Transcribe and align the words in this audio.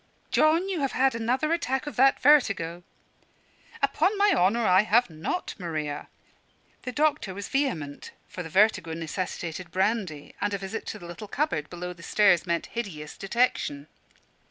"John, 0.31 0.67
you 0.67 0.79
have 0.79 0.93
had 0.93 1.13
another 1.13 1.53
attack 1.53 1.85
of 1.85 1.95
that 1.95 2.19
vertigo." 2.19 2.81
"Upon 3.83 4.17
my 4.17 4.33
honour 4.35 4.65
I 4.65 4.81
have 4.81 5.11
not, 5.11 5.53
Maria." 5.59 6.07
The 6.81 6.91
doctor 6.91 7.35
was 7.35 7.49
vehement; 7.49 8.09
for 8.27 8.41
the 8.41 8.49
vertigo 8.49 8.95
necessitated 8.95 9.69
brandy, 9.69 10.33
and 10.41 10.55
a 10.55 10.57
visit 10.57 10.87
to 10.87 10.97
the 10.97 11.05
little 11.05 11.27
cupboard 11.27 11.69
below 11.69 11.93
the 11.93 12.01
stairs 12.01 12.47
meant 12.47 12.65
hideous 12.73 13.15
detection. 13.15 13.85